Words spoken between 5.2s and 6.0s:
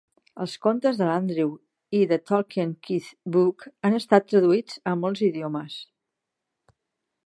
idiomes.